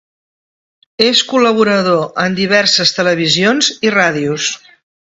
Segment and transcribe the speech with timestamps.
[1.09, 4.53] És col·laborador en diverses televisions i ràdios.